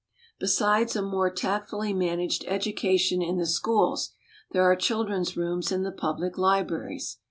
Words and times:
Besides 0.39 0.95
a 0.95 1.03
more 1.03 1.29
tact 1.29 1.69
fully 1.69 1.93
managed 1.93 2.43
education 2.47 3.21
in 3.21 3.37
the 3.37 3.45
schools, 3.45 4.13
there 4.49 4.63
are 4.63 4.75
children's 4.75 5.37
rooms 5.37 5.71
in 5.71 5.83
the 5.83 5.91
public 5.91 6.39
libraries. 6.39 7.17